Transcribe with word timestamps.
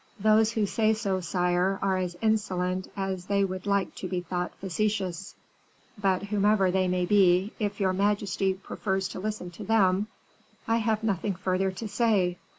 "Those 0.19 0.53
who 0.53 0.65
say 0.65 0.95
so, 0.95 1.19
sire, 1.19 1.77
are 1.79 1.95
as 1.99 2.17
insolent 2.23 2.91
as 2.97 3.25
they 3.27 3.43
would 3.43 3.67
like 3.67 3.93
to 3.97 4.07
be 4.07 4.19
thought 4.19 4.51
facetious; 4.59 5.35
but 5.95 6.23
whomever 6.23 6.71
they 6.71 6.87
may 6.87 7.05
be, 7.05 7.53
if 7.59 7.79
your 7.79 7.93
majesty 7.93 8.55
prefers 8.55 9.07
to 9.09 9.19
listen 9.19 9.51
to 9.51 9.63
them, 9.63 10.07
I 10.67 10.77
have 10.77 11.03
nothing 11.03 11.35
further 11.35 11.69
to 11.73 11.87
say. 11.87 12.39